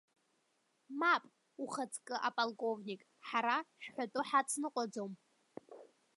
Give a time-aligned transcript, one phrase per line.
[0.99, 1.23] Мап,
[1.63, 5.11] ухацкы аполковник, ҳара шәҳәатәы ҳацныҟәаӡом.